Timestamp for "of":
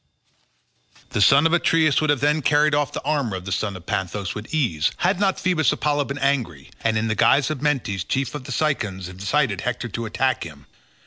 1.45-1.53, 3.35-3.45, 3.77-3.85, 7.51-7.61, 8.33-8.45